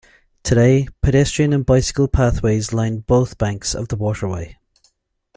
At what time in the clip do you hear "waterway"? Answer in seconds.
3.95-4.57